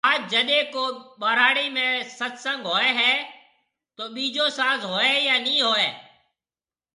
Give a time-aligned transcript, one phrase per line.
[0.09, 0.83] آج جڏي ڪو
[1.21, 1.85] ٻھراڙي ۾
[2.17, 3.13] ست سنگ ھوئي ھيَََ
[3.95, 5.87] تو ٻيجو ساز ھوئي يا ني ھوئي